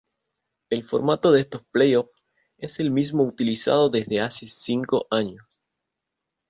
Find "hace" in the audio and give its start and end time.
4.21-4.47